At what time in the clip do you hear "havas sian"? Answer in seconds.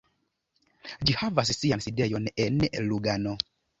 1.19-1.83